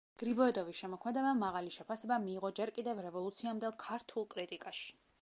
[0.21, 4.95] გრიბოედოვის შემოქმედებამ მაღალი შეფასება მიიღო ჯერ კიდევ რევოლუციამდელ ქართულ კრიტიკაში.